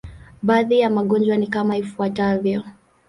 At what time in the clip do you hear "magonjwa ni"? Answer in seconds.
0.89-1.47